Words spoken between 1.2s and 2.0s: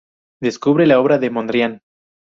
Mondrian.